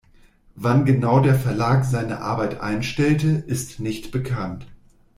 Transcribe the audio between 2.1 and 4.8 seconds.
Arbeit einstellte, ist nicht bekannt.